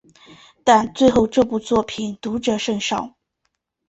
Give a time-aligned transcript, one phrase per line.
[0.63, 3.15] 但最后这部作品读者甚少。